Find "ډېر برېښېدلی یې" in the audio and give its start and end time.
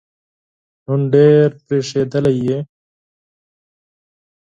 1.13-2.57